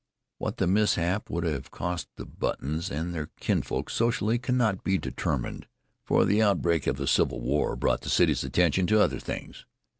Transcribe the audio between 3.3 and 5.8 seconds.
kinsfolk socially cannot be determined,